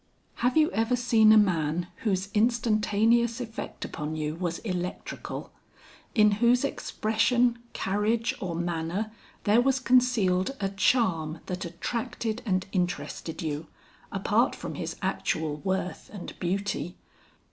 "Have 0.37 0.57
you 0.57 0.71
ever 0.71 0.95
seen 0.95 1.31
a 1.31 1.37
man 1.37 1.85
whose 1.97 2.29
instantaneous 2.33 3.39
effect 3.39 3.85
upon 3.85 4.15
you 4.15 4.33
was 4.33 4.57
electrical; 4.65 5.51
in 6.15 6.31
whose 6.41 6.63
expression, 6.65 7.59
carriage, 7.73 8.33
or 8.39 8.55
manner, 8.55 9.11
there 9.43 9.61
was 9.61 9.79
concealed 9.79 10.55
a 10.59 10.69
charm 10.69 11.39
that 11.45 11.65
attracted 11.65 12.41
and 12.47 12.65
interested 12.71 13.43
you, 13.43 13.67
apart 14.11 14.55
from 14.55 14.73
his 14.73 14.95
actual 15.03 15.57
worth 15.57 16.09
and 16.11 16.33
beauty? 16.39 16.95